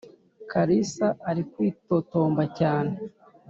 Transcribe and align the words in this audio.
kalisa 0.51 1.07
arikwitotomba 1.29 2.43
cyane. 2.59 2.93